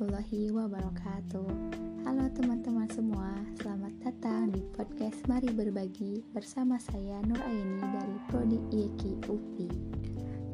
[0.00, 1.48] warahmatullahi wabarakatuh.
[2.08, 8.56] Halo teman-teman semua, selamat datang di podcast Mari Berbagi bersama saya Nur Aini dari Prodi
[8.72, 9.68] IEKI UPI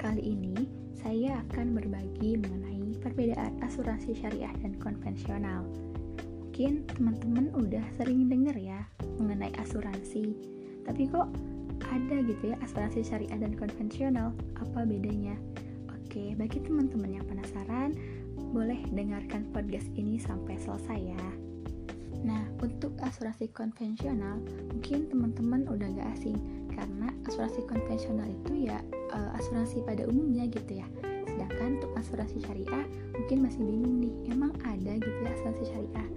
[0.02, 0.66] Kali ini
[0.98, 5.62] saya akan berbagi mengenai perbedaan asuransi syariah dan konvensional.
[6.42, 8.82] Mungkin teman-teman udah sering dengar ya
[9.22, 10.26] mengenai asuransi
[10.82, 11.30] Tapi kok
[11.86, 15.39] ada gitu ya asuransi syariah dan konvensional, apa bedanya?
[15.94, 17.94] Oke, bagi teman-teman yang penasaran,
[18.53, 21.25] boleh dengarkan podcast ini sampai selesai ya.
[22.27, 26.39] Nah, untuk asuransi konvensional, mungkin teman-teman udah gak asing
[26.75, 28.82] karena asuransi konvensional itu ya
[29.14, 30.86] uh, asuransi pada umumnya gitu ya.
[31.29, 36.08] Sedangkan untuk asuransi syariah mungkin masih bingung nih, emang ada gitu ya asuransi syariah?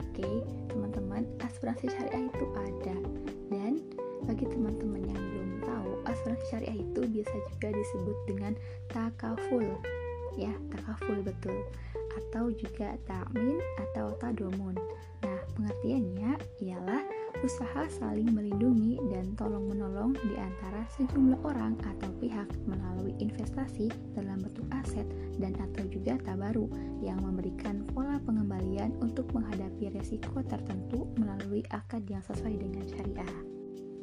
[0.00, 0.28] Oke,
[0.72, 2.96] teman-teman, asuransi syariah itu ada.
[3.50, 3.72] Dan
[4.24, 8.52] bagi teman-teman yang belum tahu, asuransi syariah itu biasa juga disebut dengan
[8.88, 9.64] takaful
[10.36, 11.56] ya takaful betul
[12.30, 13.58] atau juga takmin
[13.90, 14.74] atau tadomun
[15.20, 17.02] nah pengertiannya ialah
[17.40, 24.42] usaha saling melindungi dan tolong menolong di antara sejumlah orang atau pihak melalui investasi dalam
[24.44, 25.06] bentuk aset
[25.40, 26.68] dan atau juga tabaru
[27.00, 33.59] yang memberikan pola pengembalian untuk menghadapi resiko tertentu melalui akad yang sesuai dengan syariah.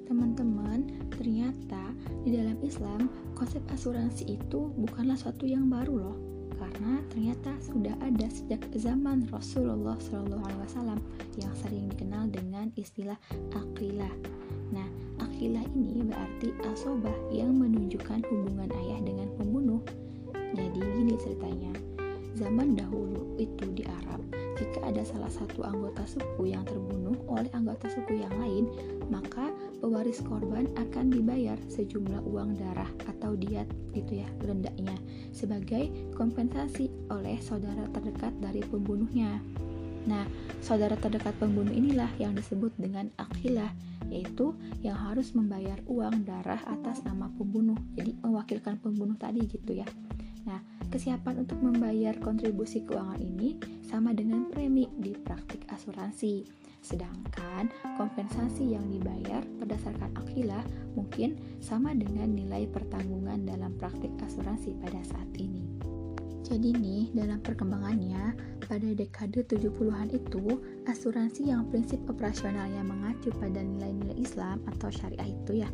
[0.08, 0.88] Teman-teman,
[1.20, 1.92] ternyata
[2.24, 6.18] di dalam Islam konsep asuransi itu bukanlah suatu yang baru loh,
[6.56, 10.96] karena ternyata sudah ada sejak zaman Rasulullah SAW
[11.36, 13.20] yang sering dikenal dengan istilah
[13.52, 14.16] akilah.
[14.72, 14.88] Nah,
[15.20, 19.84] akilah ini berarti asobah yang menunjukkan hubungan ayah dengan pembunuh.
[20.56, 21.76] Jadi gini ceritanya,
[22.40, 24.24] zaman dahulu itu di Arab
[24.58, 28.66] jika ada salah satu anggota suku yang terbunuh oleh anggota suku yang lain,
[29.08, 34.98] maka pewaris korban akan dibayar sejumlah uang darah atau diat gitu ya rendahnya
[35.32, 39.38] sebagai kompensasi oleh saudara terdekat dari pembunuhnya.
[40.08, 40.24] Nah,
[40.64, 43.70] saudara terdekat pembunuh inilah yang disebut dengan akhilah,
[44.08, 47.76] yaitu yang harus membayar uang darah atas nama pembunuh.
[48.00, 49.88] Jadi mewakilkan pembunuh tadi gitu ya.
[50.48, 56.48] Nah, kesiapan untuk membayar kontribusi keuangan ini sama dengan premi di praktik asuransi.
[56.82, 57.68] Sedangkan
[58.00, 60.64] kompensasi yang dibayar berdasarkan akilah
[60.96, 65.77] mungkin sama dengan nilai pertanggungan dalam praktik asuransi pada saat ini.
[66.48, 68.32] Jadi nih, dalam perkembangannya,
[68.64, 75.60] pada dekade 70-an itu, asuransi yang prinsip operasionalnya mengacu pada nilai-nilai Islam atau syariah itu
[75.60, 75.70] ya,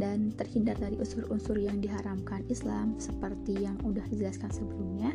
[0.00, 5.12] dan terhindar dari unsur-unsur yang diharamkan Islam seperti yang udah dijelaskan sebelumnya,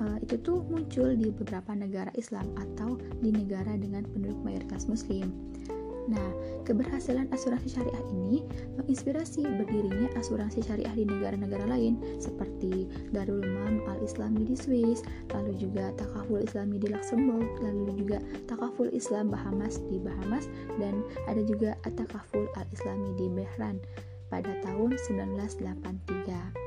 [0.00, 5.28] uh, itu tuh muncul di beberapa negara Islam atau di negara dengan penduduk mayoritas Muslim.
[6.10, 6.30] Nah,
[6.66, 8.42] keberhasilan asuransi syariah ini
[8.78, 15.94] menginspirasi berdirinya asuransi syariah di negara-negara lain seperti Darul Mam Al-Islami di Swiss, lalu juga
[15.94, 18.18] Takaful Islami di Luxembourg, lalu juga
[18.50, 23.78] Takaful Islam Bahamas di Bahamas, dan ada juga Takaful Al-Islami di Bahrain
[24.32, 26.61] pada tahun 1983.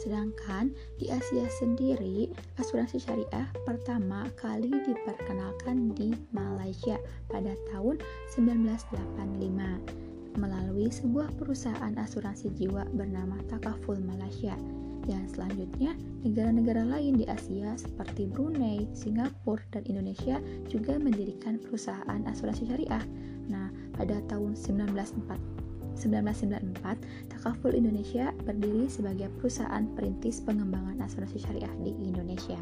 [0.00, 6.96] Sedangkan di Asia sendiri, asuransi syariah pertama kali diperkenalkan di Malaysia
[7.28, 8.00] pada tahun
[8.32, 14.56] 1985 melalui sebuah perusahaan asuransi jiwa bernama Takaful Malaysia.
[15.04, 15.92] Dan selanjutnya,
[16.24, 23.04] negara-negara lain di Asia seperti Brunei, Singapura, dan Indonesia juga mendirikan perusahaan asuransi syariah.
[23.52, 25.59] Nah, pada tahun 1940
[26.00, 32.58] 1994, Takaful Indonesia berdiri sebagai perusahaan perintis pengembangan asuransi syariah di Indonesia.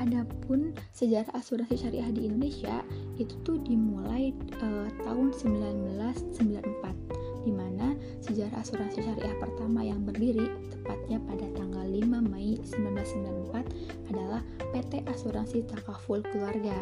[0.00, 2.82] Adapun sejarah asuransi syariah di Indonesia
[3.20, 11.18] itu tuh dimulai uh, tahun 1994 di mana sejarah asuransi syariah pertama yang berdiri tepatnya
[11.26, 16.78] pada tanggal 5 Mei 1994 adalah PT Asuransi Takaful Keluarga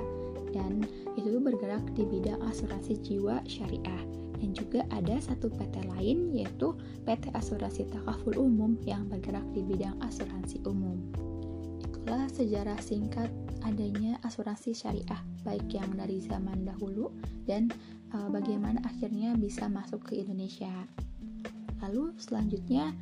[0.53, 0.85] dan
[1.17, 6.73] itu bergerak di bidang asuransi jiwa syariah dan juga ada satu PT lain yaitu
[7.05, 10.97] PT Asuransi Takaful Umum yang bergerak di bidang asuransi umum.
[11.85, 13.29] Itulah sejarah singkat
[13.61, 17.13] adanya asuransi syariah baik yang dari zaman dahulu
[17.45, 17.69] dan
[18.13, 20.73] e, bagaimana akhirnya bisa masuk ke Indonesia.
[21.85, 22.97] Lalu selanjutnya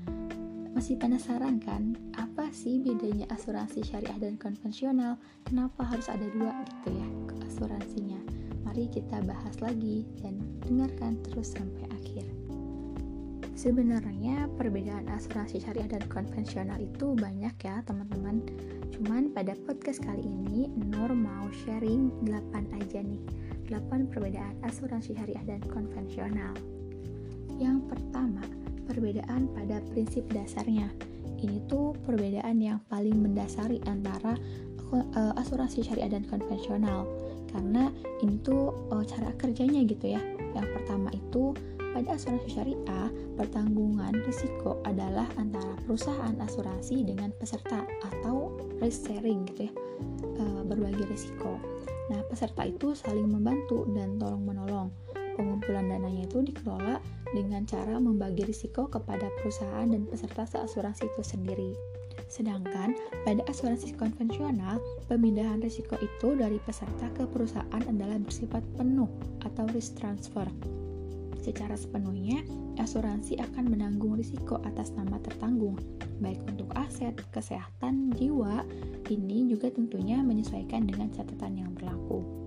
[0.74, 5.18] masih penasaran kan apa sih bedanya asuransi syariah dan konvensional?
[5.42, 8.07] Kenapa harus ada dua gitu ya ke asuransinya?
[8.78, 12.22] Mari kita bahas lagi dan dengarkan terus sampai akhir.
[13.58, 18.38] Sebenarnya perbedaan asuransi syariah dan konvensional itu banyak ya teman-teman.
[18.94, 23.18] Cuman pada podcast kali ini Nur mau sharing 8 aja nih.
[23.66, 26.54] 8 perbedaan asuransi syariah dan konvensional.
[27.58, 28.46] Yang pertama,
[28.86, 30.86] perbedaan pada prinsip dasarnya.
[31.42, 34.38] Ini tuh perbedaan yang paling mendasari antara
[34.92, 37.08] uh, asuransi syariah dan konvensional
[37.48, 37.88] karena
[38.20, 40.20] ini tuh uh, cara kerjanya gitu ya.
[40.52, 41.56] Yang pertama itu
[41.96, 49.66] pada asuransi syariah, pertanggungan risiko adalah antara perusahaan asuransi dengan peserta atau risk sharing gitu
[49.66, 49.72] ya,
[50.44, 51.56] uh, berbagi risiko.
[52.08, 54.88] Nah, peserta itu saling membantu dan tolong menolong.
[55.38, 56.98] Pengumpulan dananya itu dikelola
[57.30, 61.72] dengan cara membagi risiko kepada perusahaan dan peserta seasuransi itu sendiri.
[62.26, 69.08] Sedangkan pada asuransi konvensional, pemindahan risiko itu dari peserta ke perusahaan adalah bersifat penuh
[69.46, 70.44] atau risk transfer.
[71.38, 72.44] Secara sepenuhnya,
[72.76, 75.78] asuransi akan menanggung risiko atas nama tertanggung,
[76.20, 78.66] baik untuk aset, kesehatan, jiwa.
[79.08, 82.37] Ini juga tentunya menyesuaikan dengan catatan yang berlaku.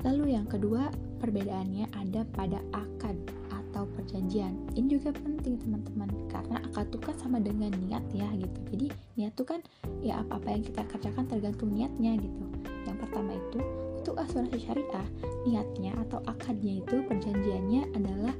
[0.00, 0.88] Lalu yang kedua,
[1.20, 3.16] perbedaannya ada pada akad
[3.52, 4.56] atau perjanjian.
[4.74, 8.58] Ini juga penting teman-teman karena akad itu kan sama dengan niat ya gitu.
[8.72, 8.86] Jadi
[9.20, 9.60] niat itu kan
[10.00, 12.42] ya apa-apa yang kita kerjakan tergantung niatnya gitu.
[12.88, 13.58] Yang pertama itu
[14.00, 15.06] untuk asuransi syariah
[15.44, 18.34] niatnya atau akadnya itu perjanjiannya adalah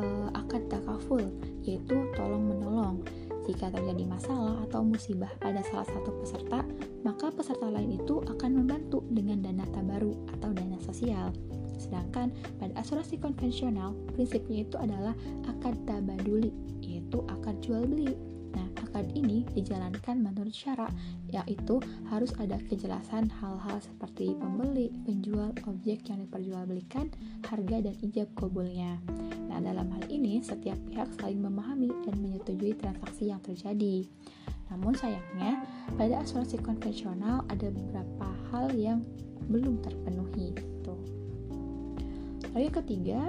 [0.00, 1.22] uh, akad takaful
[1.62, 3.04] yaitu tolong menolong.
[3.44, 6.64] Jika terjadi masalah atau musibah pada salah satu peserta,
[7.04, 11.28] maka peserta lain itu akan membantu dengan dana tabaru atau dana sosial.
[11.76, 15.12] Sedangkan pada asuransi konvensional, prinsipnya itu adalah
[15.44, 16.48] akad tabaduli,
[16.80, 18.16] yaitu akad jual beli.
[18.54, 20.94] Nah, akad ini dijalankan menurut syarat,
[21.28, 27.10] yaitu harus ada kejelasan hal-hal seperti pembeli, penjual, objek yang diperjualbelikan,
[27.44, 29.02] harga dan ijab kabulnya.
[29.54, 34.02] Nah, dalam hal ini setiap pihak saling memahami dan menyetujui transaksi yang terjadi.
[34.74, 35.62] Namun sayangnya,
[35.94, 39.06] pada asuransi konvensional ada beberapa hal yang
[39.46, 40.58] belum terpenuhi.
[40.82, 40.98] Tuh.
[42.50, 43.20] Lalu yang ketiga,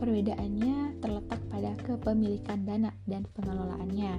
[0.00, 4.14] perbedaannya terletak pada kepemilikan dana dan pengelolaannya.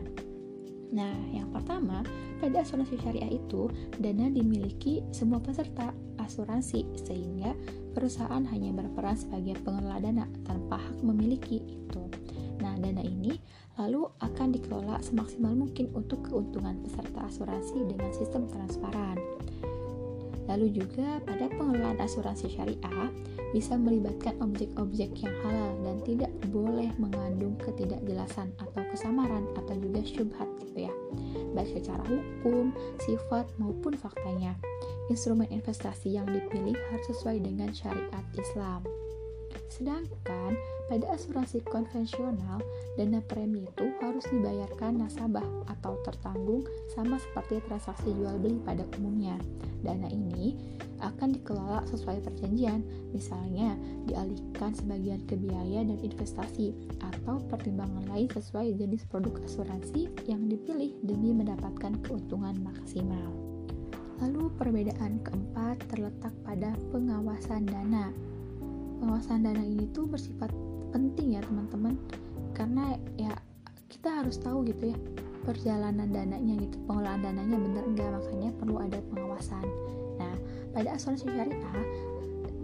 [0.93, 2.05] Nah, yang pertama,
[2.37, 5.89] pada asuransi syariah itu, dana dimiliki semua peserta
[6.21, 7.57] asuransi, sehingga
[7.95, 12.03] perusahaan hanya berperan sebagai pengelola dana tanpa hak memiliki itu.
[12.59, 13.39] Nah, dana ini
[13.79, 19.15] lalu akan dikelola semaksimal mungkin untuk keuntungan peserta asuransi dengan sistem transparan.
[20.45, 23.09] Lalu juga pada pengelolaan asuransi syariah
[23.49, 30.45] bisa melibatkan objek-objek yang halal dan tidak boleh mengandung ketidakjelasan atau kesamaran atau juga syubhat
[30.61, 30.93] gitu ya.
[31.57, 34.53] Baik secara hukum, sifat maupun faktanya.
[35.07, 38.81] Instrumen investasi yang dipilih harus sesuai dengan syariat Islam.
[39.69, 40.55] Sedangkan
[40.87, 42.61] pada asuransi konvensional,
[42.95, 46.63] dana premi itu harus dibayarkan nasabah atau tertanggung
[46.93, 49.35] sama seperti transaksi jual beli pada umumnya.
[49.81, 50.55] Dana ini
[51.03, 52.81] akan dikelola sesuai perjanjian,
[53.11, 53.75] misalnya
[54.09, 56.73] dialihkan sebagian ke biaya dan investasi
[57.03, 63.54] atau pertimbangan lain sesuai jenis produk asuransi yang dipilih demi mendapatkan keuntungan maksimal.
[64.23, 68.11] Lalu perbedaan keempat terletak pada pengawasan dana.
[69.03, 70.51] Pengawasan dana ini tuh bersifat
[70.95, 71.99] penting ya teman-teman.
[72.55, 73.35] Karena ya
[73.91, 74.97] kita harus tahu gitu ya
[75.45, 79.65] perjalanan dananya gitu pengelolaan dananya bener enggak makanya perlu ada pengawasan.
[80.17, 80.35] Nah
[80.73, 81.85] pada asuransi syariah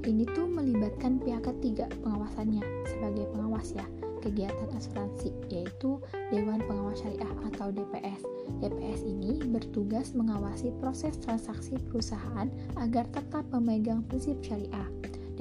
[0.01, 3.85] ini tuh melibatkan pihak ketiga pengawasannya sebagai pengawas ya
[4.21, 5.97] kegiatan asuransi yaitu
[6.29, 8.21] Dewan Pengawas Syariah atau DPS.
[8.61, 12.47] DPS ini bertugas mengawasi proses transaksi perusahaan
[12.77, 14.87] agar tetap memegang prinsip syariah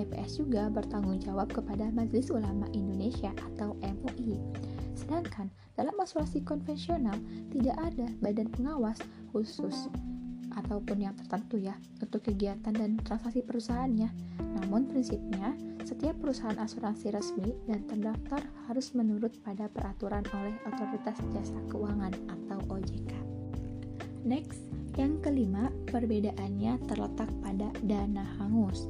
[0.01, 4.41] DPS juga bertanggung jawab kepada Majelis Ulama Indonesia atau MUI.
[4.97, 7.17] Sedangkan dalam asuransi konvensional
[7.53, 8.97] tidak ada badan pengawas
[9.37, 9.93] khusus
[10.57, 14.09] ataupun yang tertentu ya untuk kegiatan dan transaksi perusahaannya.
[14.61, 15.55] Namun prinsipnya
[15.87, 22.59] setiap perusahaan asuransi resmi dan terdaftar harus menurut pada peraturan oleh Otoritas Jasa Keuangan atau
[22.71, 23.13] OJK.
[24.23, 24.61] Next,
[25.01, 28.85] yang kelima, perbedaannya terletak pada dana hangus.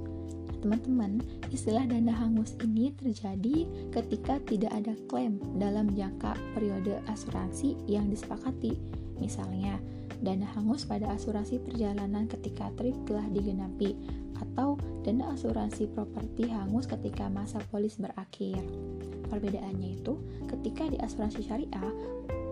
[0.60, 3.64] Teman-teman, istilah dana hangus ini terjadi
[3.96, 8.76] ketika tidak ada klaim dalam jangka periode asuransi yang disepakati.
[9.16, 9.80] Misalnya,
[10.20, 13.96] dana hangus pada asuransi perjalanan ketika trip telah digenapi
[14.36, 18.60] atau dana asuransi properti hangus ketika masa polis berakhir.
[19.32, 21.92] Perbedaannya itu ketika di asuransi syariah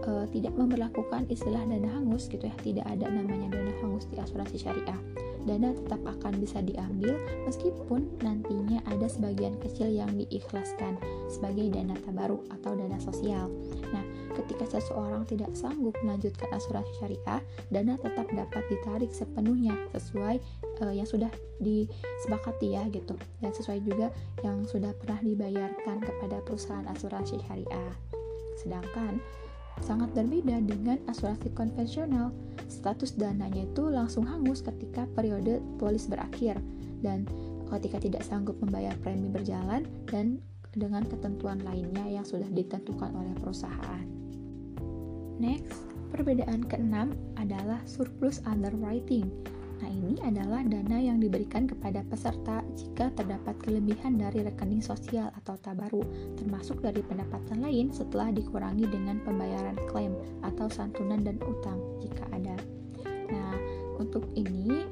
[0.05, 4.57] e, tidak memperlakukan istilah dana hangus gitu ya, tidak ada namanya dana hangus di asuransi
[4.57, 7.15] syariah dana tetap akan bisa diambil
[7.47, 13.53] meskipun nantinya ada sebagian kecil yang diikhlaskan sebagai dana tabaru atau dana sosial.
[13.95, 14.05] Nah,
[14.35, 17.41] ketika seseorang tidak sanggup melanjutkan asuransi syariah,
[17.71, 20.39] dana tetap dapat ditarik sepenuhnya sesuai
[20.83, 24.09] uh, yang sudah disepakati ya gitu dan sesuai juga
[24.47, 27.95] yang sudah pernah dibayarkan kepada perusahaan asuransi syariah.
[28.59, 29.23] Sedangkan
[29.85, 32.35] sangat berbeda dengan asuransi konvensional.
[32.69, 36.61] Status dananya itu langsung hangus ketika periode polis berakhir
[37.01, 37.25] dan
[37.69, 40.41] ketika tidak sanggup membayar premi berjalan dan
[40.77, 44.05] dengan ketentuan lainnya yang sudah ditentukan oleh perusahaan.
[45.39, 49.31] Next, perbedaan keenam adalah surplus underwriting.
[49.79, 55.55] Nah, ini adalah dana yang diberikan kepada peserta jika terdapat kelebihan dari rekening sosial atau
[55.59, 56.03] tabaru,
[56.35, 62.59] termasuk dari pendapatan lain setelah dikurangi dengan pembayaran klaim atau santunan dan utang jika ada.
[63.31, 63.55] Nah,
[64.03, 64.83] untuk ini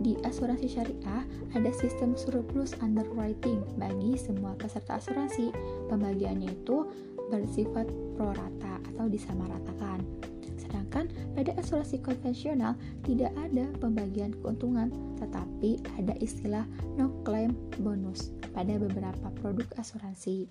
[0.00, 5.52] di asuransi syariah ada sistem surplus underwriting bagi semua peserta asuransi.
[5.92, 6.88] Pembagiannya itu
[7.28, 10.29] bersifat pro rata atau disamaratakan.
[10.70, 16.62] Sedangkan pada asuransi konvensional tidak ada pembagian keuntungan, tetapi ada istilah
[16.94, 20.46] no claim bonus pada beberapa produk asuransi.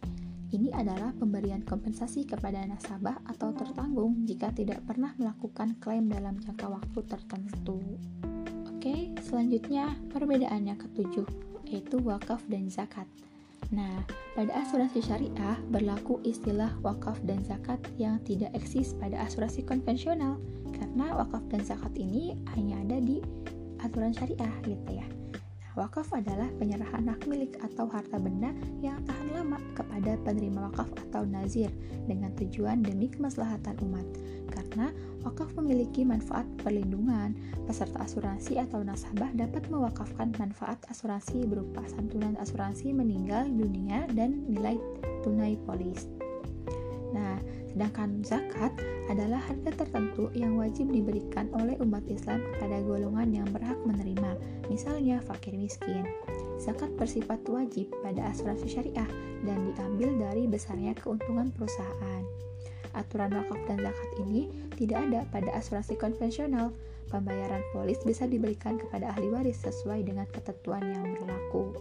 [0.51, 6.67] Ini adalah pemberian kompensasi kepada nasabah atau tertanggung jika tidak pernah melakukan klaim dalam jangka
[6.67, 7.79] waktu tertentu.
[8.67, 11.27] Oke, selanjutnya perbedaan yang ketujuh,
[11.63, 13.07] yaitu wakaf dan zakat.
[13.69, 14.01] Nah,
[14.33, 20.41] pada asuransi syariah berlaku istilah wakaf dan zakat yang tidak eksis pada asuransi konvensional
[20.73, 23.19] karena wakaf dan zakat ini hanya ada di
[23.83, 25.18] aturan syariah gitu ya.
[25.79, 28.51] Wakaf adalah penyerahan hak milik atau harta benda
[28.83, 31.71] yang tahan lama kepada penerima wakaf atau nazir
[32.03, 34.03] dengan tujuan demi kemaslahatan umat.
[34.51, 34.91] Karena
[35.24, 37.31] wakaf memiliki manfaat perlindungan,
[37.63, 44.75] peserta asuransi atau nasabah dapat mewakafkan manfaat asuransi berupa santunan asuransi meninggal dunia dan nilai
[45.24, 46.12] tunai polis.
[47.15, 48.73] Nah, sedangkan zakat
[49.09, 54.38] adalah harga tertentu yang wajib diberikan oleh umat Islam kepada golongan yang berhak menerima,
[54.69, 56.05] misalnya fakir miskin.
[56.61, 59.09] Zakat bersifat wajib pada asuransi syariah
[59.47, 62.23] dan diambil dari besarnya keuntungan perusahaan.
[62.93, 66.73] Aturan wakaf dan zakat ini tidak ada pada asuransi konvensional.
[67.09, 71.73] Pembayaran polis bisa diberikan kepada ahli waris sesuai dengan ketentuan yang berlaku.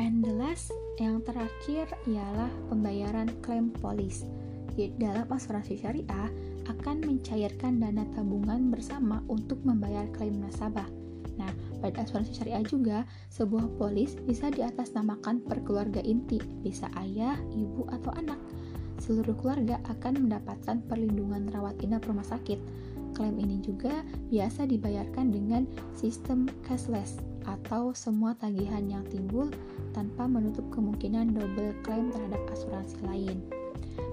[0.00, 4.24] And the last, yang terakhir ialah pembayaran klaim polis.
[4.76, 6.30] Dalam asuransi syariah
[6.70, 10.86] akan mencairkan dana tabungan bersama untuk membayar klaim nasabah.
[11.40, 11.50] Nah,
[11.80, 18.12] pada asuransi syariah juga, sebuah polis bisa diatasnamakan per keluarga inti, bisa ayah, ibu, atau
[18.14, 18.36] anak.
[19.00, 22.60] Seluruh keluarga akan mendapatkan perlindungan rawat inap rumah sakit.
[23.16, 25.64] Klaim ini juga biasa dibayarkan dengan
[25.96, 29.48] sistem cashless atau semua tagihan yang timbul
[29.96, 33.59] tanpa menutup kemungkinan double klaim terhadap asuransi lain.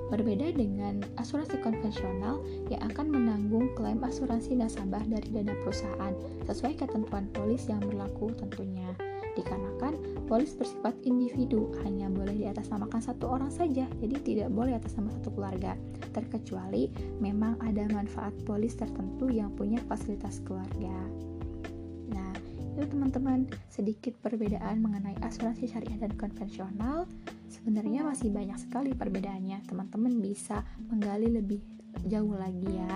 [0.07, 2.39] Berbeda dengan asuransi konvensional
[2.71, 6.15] yang akan menanggung klaim asuransi nasabah dari dana perusahaan
[6.47, 8.87] sesuai ketentuan polis yang berlaku tentunya.
[9.37, 15.13] Dikarenakan polis bersifat individu, hanya boleh diatasnamakan satu orang saja, jadi tidak boleh atas nama
[15.13, 15.77] satu keluarga,
[16.09, 16.89] terkecuali
[17.21, 20.95] memang ada manfaat polis tertentu yang punya fasilitas keluarga.
[22.09, 27.05] Nah, itu teman-teman sedikit perbedaan mengenai asuransi syariah dan konvensional
[27.47, 31.63] sebenarnya masih banyak sekali perbedaannya teman-teman bisa menggali lebih
[32.05, 32.95] jauh lagi ya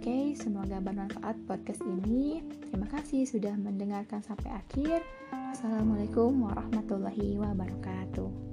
[0.00, 2.40] Oke, semoga bermanfaat podcast ini.
[2.72, 5.04] Terima kasih sudah mendengarkan sampai akhir.
[5.52, 8.49] Assalamualaikum warahmatullahi wabarakatuh.